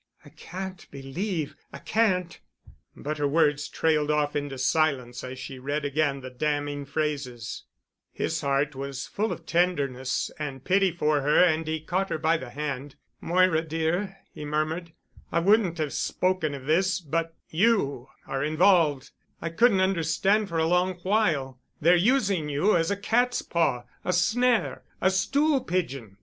[0.25, 2.39] "I can't believe—I can't——,"
[2.95, 7.65] but her words trailed off into silence as she read again the damning phrases.
[8.11, 12.37] His heart was full of tenderness and pity for her and he caught her by
[12.37, 12.95] the hand.
[13.21, 14.91] "Moira, dear," he murmured,
[15.31, 21.59] "I wouldn't have spoken of this—but you are involved—I couldn't understand for a long while.
[21.79, 26.17] They're using you as a cat's paw—a snare—a stool pigeon.